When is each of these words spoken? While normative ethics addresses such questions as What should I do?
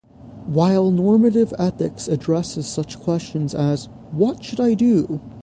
While 0.47 0.89
normative 0.89 1.53
ethics 1.59 2.07
addresses 2.07 2.65
such 2.65 2.99
questions 2.99 3.53
as 3.53 3.85
What 4.09 4.43
should 4.43 4.59
I 4.59 4.73
do? 4.73 5.19